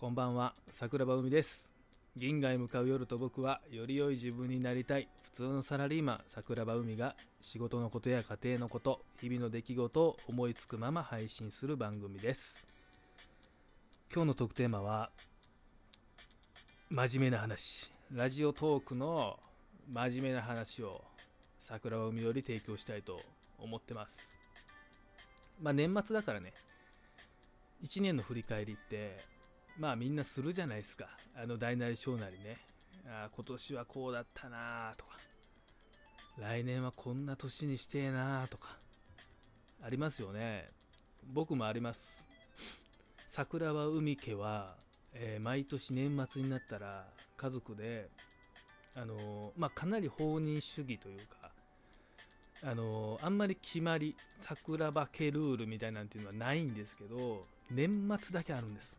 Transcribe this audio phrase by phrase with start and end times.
[0.00, 1.70] こんばんは桜庭海です。
[2.16, 5.10] 銀河へ向かう夜と僕はより良い自分になりたい。
[5.20, 12.58] 普通のサラリーマン桜庭海が仕事のことや家庭のこと日々の出来事を思いつくまま配信する番組です。
[14.10, 15.10] 今日のトークテーマは
[16.88, 17.92] 真面目な話。
[18.10, 19.38] ラジオトークの
[19.92, 21.04] 真面目な話を
[21.58, 23.20] 桜庭海より提供したいと
[23.58, 24.38] 思ってます。
[25.60, 26.54] まあ年末だからね。
[27.84, 29.28] 1年の振り返りって
[29.78, 31.08] まあみんなするじゃないですか。
[31.34, 32.58] あの大なり小なりね。
[33.06, 35.12] あ今年はこうだったなとか。
[36.38, 38.76] 来年はこんな年にしてえなとか。
[39.82, 40.70] ありますよね。
[41.32, 42.28] 僕もあります。
[43.28, 44.74] 桜は海家は、
[45.12, 47.06] えー、毎年年末になったら
[47.36, 48.08] 家族で
[48.96, 51.52] あのー、まあかなり放任主義というか
[52.62, 58.98] あのー、あんまり決まり桜庭家ルールみたいなんていうのはないんですけど年末だけあるんです。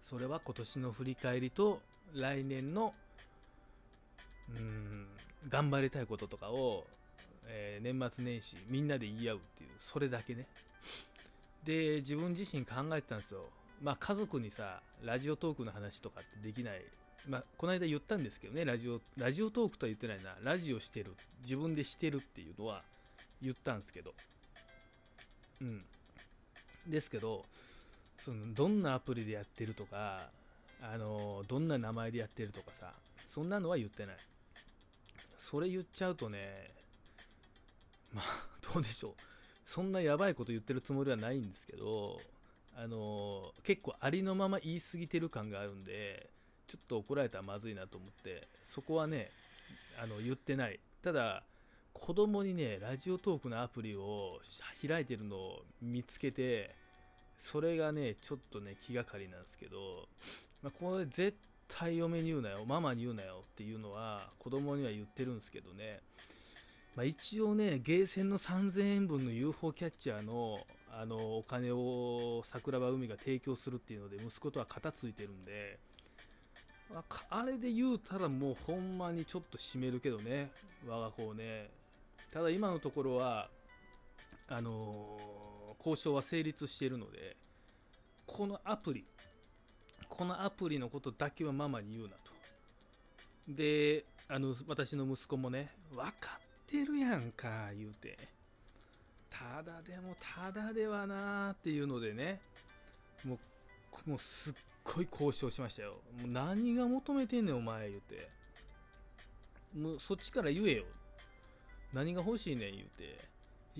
[0.00, 1.80] それは今年の振り返りと
[2.14, 2.94] 来年の
[4.48, 5.06] うん
[5.48, 6.84] 頑張りたいこととかを、
[7.46, 10.46] えー、年末年始みんなで言い合うっていうそれだけね。
[11.64, 13.44] で自分自身考えてたんですよ。
[13.82, 16.82] まあ家族にさラジオトークの話とかってできない。
[17.28, 20.36] まあこの間言ったんですけどねラジオラジオトークとは言ってないな。
[20.42, 21.14] ラジオしてる。
[21.42, 22.82] 自分でしてるっていうのは
[23.40, 24.14] 言ったんですけど。
[25.60, 25.84] うん。
[26.86, 27.44] ですけど
[28.20, 30.28] そのどんなアプリでやってるとか
[30.82, 32.92] あのどんな名前でやってるとかさ
[33.26, 34.16] そんなのは言ってない。
[35.38, 36.70] それ言っちゃうとね
[38.12, 38.24] まあ
[38.74, 39.14] どうでしょう。
[39.64, 42.20] そんなやばいこと言ってるつもりはないんですけど
[42.76, 46.28] あの結構ありのまま言い過ぎてる感があるんで
[46.66, 49.30] ちょっと怒られたらまずいなと思ってそこはね
[49.98, 50.78] あの言ってない。
[51.02, 51.44] ただ
[51.92, 54.40] 子供にねラジオトークのアプリを
[54.86, 56.74] 開いてるのを見つけて
[57.40, 60.10] それがね、ちょっとね、気がかりなんですけど、
[60.62, 61.38] まあ、これ絶
[61.68, 66.00] 対嫁に言うなよ、ママに言うなよっていうのは子供には言ってるんですけどね、
[66.94, 70.60] まあ、一応ね、ゲーセンの3000円分の UFO キャッチャーの
[70.92, 75.78] あのお金を桜庭海が提供するっていうので息子とは肩ついてるんで、
[77.30, 80.50] あれで言うたらもうほんまにちょっと締めるけどね、
[80.86, 81.70] 我が子をね。
[82.34, 83.48] ただ今のところは、
[84.48, 85.49] あのー
[85.84, 87.36] 交渉は成立しているので、
[88.26, 89.04] このアプリ、
[90.08, 92.30] このアプリのことだけはママに言うなと。
[93.48, 98.16] で、あの、私の息子もね、分かってるやんか、言うて。
[99.30, 102.40] ただでも、ただではなーっていうのでね、
[103.24, 103.38] も
[104.06, 104.54] う、もうすっ
[104.84, 106.00] ごい交渉しましたよ。
[106.20, 108.28] もう何が求めてんねん、お前、言うて。
[109.74, 110.84] もうそっちから言えよ。
[111.92, 113.18] 何が欲しいねん、言うて。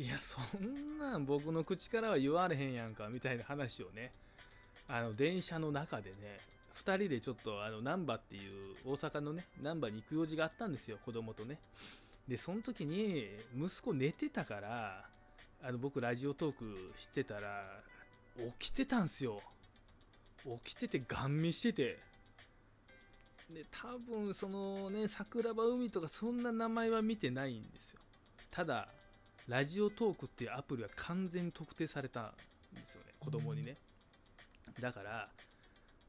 [0.00, 4.12] いや、そんなん僕の口からは言われへんやんか、みたいな話をね、
[4.88, 6.40] あの、電車の中でね、
[6.74, 11.58] 2人でちょっと、あの、難波っていう、大阪のね、難波に行く用事があったんですよ、子供とね。
[12.26, 15.04] で、その時に、息子寝てたから、
[15.62, 17.82] あの、僕ラジオトークしてたら、
[18.58, 19.42] 起きてたんすよ。
[20.64, 21.98] 起きてて、ガン見してて。
[23.50, 28.00] で、多分、そのね、桜庭海とかそんな名前は見てないんですよ。
[28.50, 28.88] ただ、
[29.50, 32.32] ラジオトークっていうアプリは完全に特定されたん
[32.74, 33.12] ですよね。
[33.18, 33.76] 子供にね。
[34.80, 35.28] だから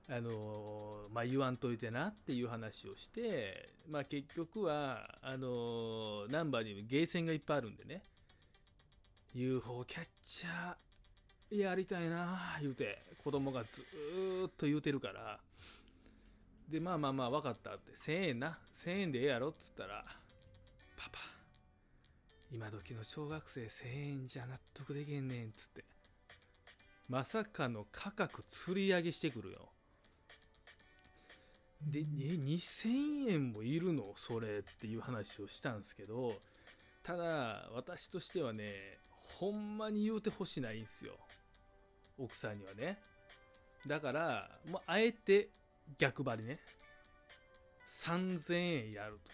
[0.09, 8.03] あのまあ、言わんといてなっていう話をして、まあ、結局はあのナンバーにゲーセンがいっぱいあるんでね。
[9.33, 15.39] UFO キャッチャーやりたいな言うて子供がずーっと言うてるから。
[16.69, 17.93] でまあまあまあ分かったって。
[17.93, 20.05] 1000円な1000円でええやろっつったら
[20.95, 21.40] パパ。
[22.51, 25.85] 今時の小学生1000円じゃ納得できんねんっつって
[27.07, 29.69] まさかの価格釣り上げしてくるよ
[31.89, 34.13] で、え、2000円もいるの？
[34.15, 36.35] それっていう話をしたんですけど、
[37.01, 41.13] ただ、私としてはね、ほんまに言うてほしないんですよ。
[42.19, 42.99] 奥さんにはね。
[43.87, 45.49] だから、もうあえて
[45.97, 46.59] 逆張りね。
[47.87, 49.31] 3000円やると。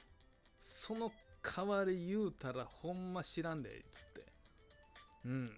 [0.62, 1.12] その
[1.56, 4.26] 代わり言うたらほんま知らんで、つって。
[5.26, 5.52] うん。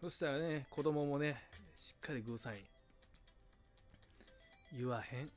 [0.00, 1.42] そしたらね、子供もね、
[1.76, 2.58] しっかりグーサイ
[4.72, 4.78] ン。
[4.78, 5.30] 言わへん。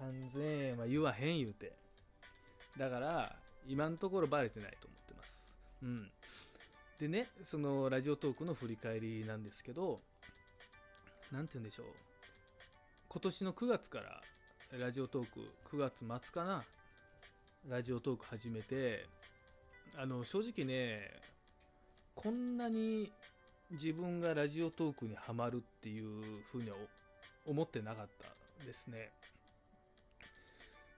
[0.00, 1.72] 3000円は言わへん言うて。
[2.76, 3.36] だから、
[3.66, 5.56] 今のところバレてないと思ってます。
[5.82, 6.10] うん。
[6.98, 10.00] でね、そのラジオトークの振り返りなんですけど、
[11.30, 11.86] なんて言うんでしょう。
[13.08, 14.22] 今年の9月から
[14.80, 16.64] ラジオトーク9月末かな？
[17.68, 19.06] ラジオトーク始めて
[19.96, 21.12] あの正直ね
[22.16, 23.12] こんなに
[23.70, 26.76] 自分がラジオトークにはまるっていうふうには
[27.46, 29.12] 思ってなかったですね。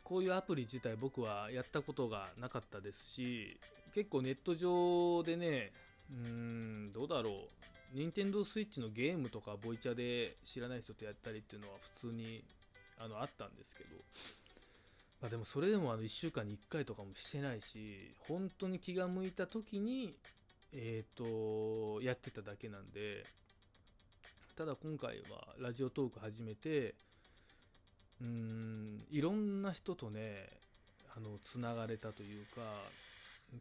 [0.02, 3.60] こういうアプリ自体僕はやったことがなかったですし、
[3.94, 5.72] 結構ネット上でね、
[6.10, 6.18] うー
[6.88, 7.34] ん、どうだろう。
[7.92, 12.42] 任天堂 switch のゲームとかボイチャで知らない人とやったりっていうのは普通に
[12.98, 13.96] あのあったんですけど、
[15.20, 20.14] まあ、でもそれでもあの1週間に1回とかもしてないし本当に気が向いた時に
[20.72, 23.24] えっ、とやってただけなんで
[24.56, 26.94] ただ今回はラジオトーク始めて
[28.20, 30.48] うーんいろんな人とね
[31.16, 32.60] あのつながれたというか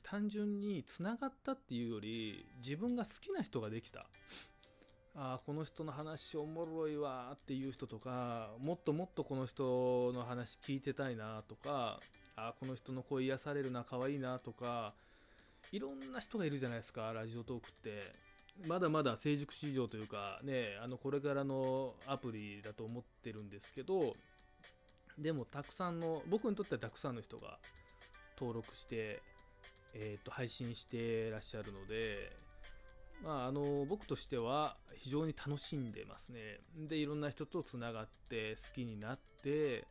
[0.04, 4.08] 単純につながったっていうより自分が好きな人ができた。
[5.16, 12.00] あこの人の話おもろいわっていう人とかもっともっとこの人の話聞いてたいなとか
[12.36, 14.94] あこの人の声癒されるな可愛いなとか
[15.72, 18.26] いろんな人がいるじゃないですかラジオトークって。
[18.66, 24.16] まだまだ成熟市場というかねあのこれからのアプリだと思ってるんですけど
[25.18, 27.60] でもたくさんの僕にとってはたくさんの人が
[28.38, 29.22] 登録して
[29.98, 32.36] えー、と配信してらっしゃるので、
[33.24, 36.60] まあ、あの僕としては非常に楽しんでますね。
[36.78, 39.86] でいろんな人とつながって好きになって、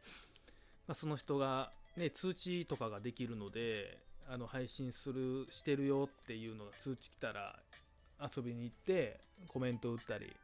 [0.87, 3.99] まあ、その人が、ね、通知とかができるので
[4.29, 7.59] あの配信するしてるよっていうのが通知来たら
[8.21, 10.35] 遊びに行ってコメント打ったり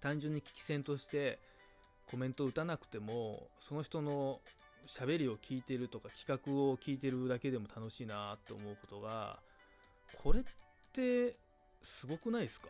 [0.00, 1.38] 単純に聞き戦として
[2.10, 4.40] コメント打たなくてもその人の
[4.86, 9.38] 喋りを聞いてるとか企画を聞いてるだけでも楽しいなって思うことが
[10.22, 10.42] これっ
[10.92, 11.36] て
[11.82, 12.68] すごくないですか？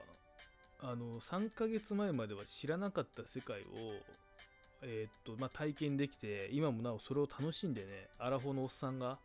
[0.83, 3.65] あの3ヶ月前までは知らなかった世界を、
[4.83, 9.19] えー、っとまあ、体験できて今もなおそれを楽しんでねアラフォーのおっさんが。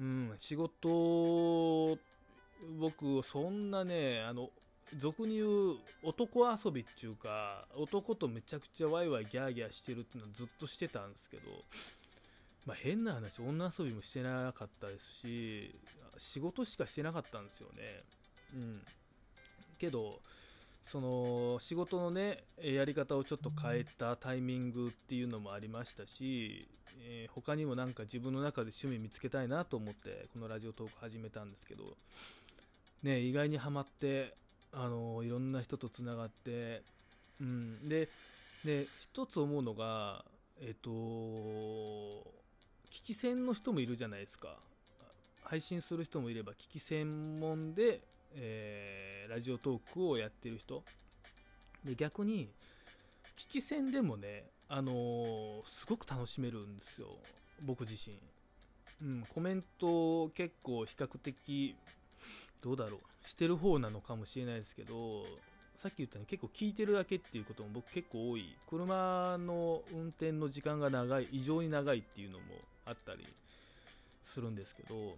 [0.00, 1.98] うん仕事
[2.78, 4.50] 僕そんなねあの
[4.96, 11.42] 俗に言う男遊びっていうか男とめちゃくちゃワイワイギャーギャーしてるっていうのはずっとしてたんですけど、
[12.64, 15.74] まあ、変な話女遊びもしてなかったですし
[16.16, 18.04] 仕事しかしてなかったんですよね。
[18.54, 18.82] うん。
[19.78, 20.20] けど
[20.84, 26.66] その仕事のねやり方をちょっと変えたタイミングっていうのもありましたし、
[27.00, 31.96] えー、他にもなんか自分の中で趣味見つけたいなと思ってこのラジオトーク始めたんですけど
[33.02, 34.34] ね意外にはまって
[34.72, 36.82] あのいろんな人とつながって、
[37.40, 38.08] うん、で
[38.64, 40.24] で一つ思うのが
[40.60, 40.90] えっと
[42.90, 44.56] 聞き戦の人もいるじゃないですか。
[45.44, 48.02] 配信する人もいれば聞き専門で、
[48.34, 50.82] えー、ラジオトークをやってる人。
[51.84, 52.48] で逆に
[53.36, 57.08] 聞き戦でもねあのー、すごく楽しめるんですよ。
[57.62, 58.18] 僕自身、
[59.02, 61.76] うん、コメント結構比較的
[62.60, 63.28] どうだろう。
[63.28, 65.24] してる方なのかもしれないですけど
[65.76, 68.56] さっき言ったように結構聞いてるだけっていうことも僕結構多い。
[68.68, 72.44] 車の運転の時間が長い異常に長いっていうのも
[72.84, 73.26] あったり
[74.22, 75.16] するんですけど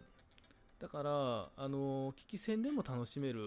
[0.80, 1.10] だから
[1.56, 3.40] あの聞き戦でも楽しめる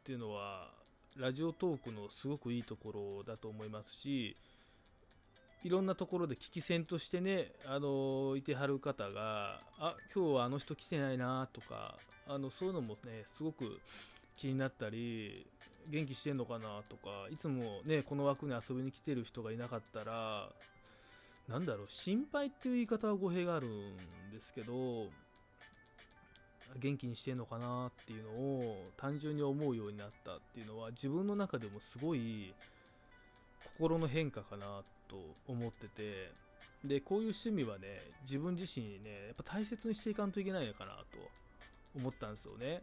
[0.00, 0.70] っていうのは
[1.18, 4.34] ラジオトークのすごくいいところだと思いますし
[5.62, 11.94] いろんなところで聞き戦としてね、あのいてはる方が、あ、今日はあの人来てないなとか、
[12.26, 13.78] あのそういうのもねすごく
[14.36, 15.46] 気になったり
[15.88, 20.48] 元気してんのかなとかいつもねこの枠に遊びに来てる人がいなかったら
[21.48, 23.70] なんだろう心配っていう言い方は語弊があるん
[24.32, 25.06] ですけど
[26.78, 32.54] 元気にしてんのかなっていうのを単純に思うようになったっていうのは自分の中でもすごい
[33.78, 36.32] 心の変化かなと思ってて
[36.84, 41.18] でこういう趣味はね自分自身にねやっぱ大切にしていかんといけないのかなと
[41.94, 42.82] 思ったんですよね。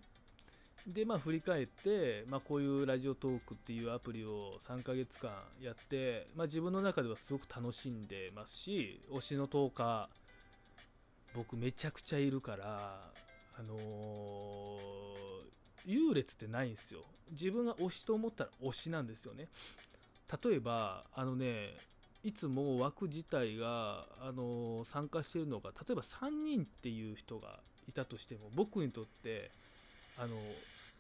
[0.87, 5.31] で、まあ振り返って、まあこういうラジオトークっていうアプリを3ヶ月間
[5.61, 10.09] やって、まあ自分の中ではすごく楽しんでますし、推しの10日、
[11.35, 13.11] 僕めちゃくちゃいるから、
[13.59, 13.77] あのー、
[15.85, 17.01] 優劣ってないんですよ。
[17.31, 19.47] 自分が推しと思ったら推しなんですよね。
[20.43, 21.75] 例えば、あのね、
[22.23, 29.51] いつも枠自体が、あのー、参加してるのが、例えば3人っていう人がいたとしても僕にとって
[30.17, 30.37] あの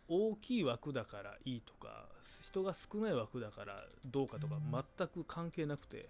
[0.09, 2.07] 大きい枠だからいいとか
[2.41, 4.55] 人が少ない枠だからどうかとか
[4.97, 6.09] 全く関係なくて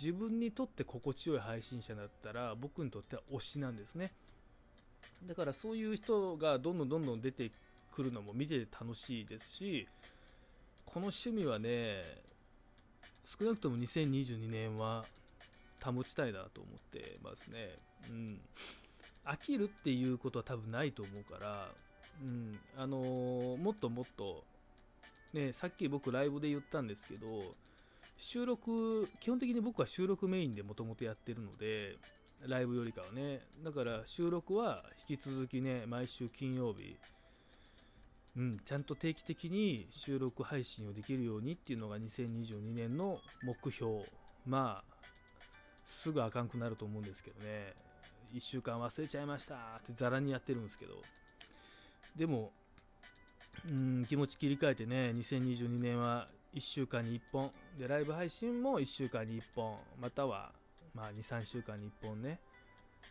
[0.00, 4.12] 自分にとって心地よい配信者だったら僕にとっては推しなんですね
[5.26, 7.50] だからそういう人がどんどんどんどん出て
[7.90, 9.88] くるのも見てて楽しいですし
[10.84, 12.22] この趣味はね
[13.24, 15.04] 少なくとも2022年は
[15.82, 17.78] 保ちたいなと思ってますね。
[18.08, 18.40] うん。
[19.24, 21.68] 飽きるっていうことは多分ないと思うから
[22.22, 22.58] うん。
[22.76, 24.44] あのーもっともっと
[25.32, 27.54] ねさっき僕ライブで言ったんですけど
[28.16, 31.96] 収録基本的に僕は収録メインでもともとやってるので
[32.46, 33.40] ライブよりかはね。
[33.64, 36.96] だから収録は引き続きね毎週金曜日。
[38.36, 44.02] うん、ちゃんと定期的に収録配信をできるようにっていうのが2022年の目標。
[44.46, 44.94] まあ
[45.84, 47.74] すぐあかんくなると思うんですけどね。
[48.34, 51.02] 1週間忘れちゃいましたってザラにやってるんですけど。
[52.16, 52.52] でも
[53.66, 57.52] うん気持ち切り替えてね2022年は1週間に1本。
[57.78, 59.78] でライブ配信も1週間に1本。
[60.00, 60.52] または
[60.94, 62.38] まあ23週間に1本ね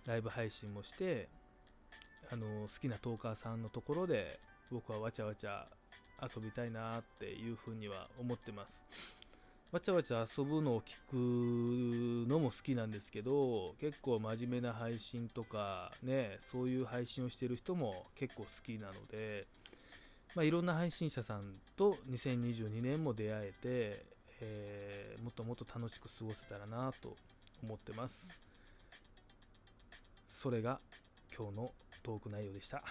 [0.06, 1.30] ライブ配信もして
[2.32, 4.40] あの好きなトーカーさんのところで
[4.72, 5.68] 僕はわちゃわちゃ
[6.22, 8.86] 遊びたいなっていうふうには思ってます。
[9.72, 19.48] わちゃわちゃ遊ぶのを聞くのも好きなんですけど結構真面目な配信とかねそういう配信をしてる人も結構好きなので、
[20.36, 24.06] まあ、いろんな配信者さんと2022年も出会えて、
[24.42, 27.16] えーもっともっと楽しく過ごせたらなと
[27.63, 28.39] 思ってます。
[30.27, 30.79] それが
[31.36, 31.72] 今日の
[32.03, 32.84] トーク内容でした。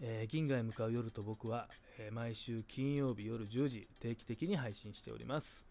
[0.00, 1.68] えー銀河へ向かう夜と僕は、
[1.98, 5.66] えー毎週金曜日夜10時定期的に配信しております。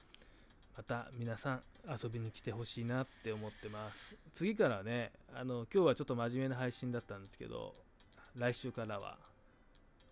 [0.76, 4.16] また皆さん遊びに来てほしいなって思ってます。
[4.34, 7.76] 次からねあの今日はちょっと真面目な配信だったんですけど
[8.36, 9.18] 来週からは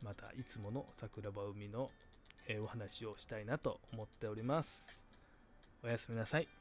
[0.04, 1.90] またいつもの桜庭海の、
[2.62, 5.06] お話をしたいなと思っております。
[5.84, 6.59] おやすみなさい。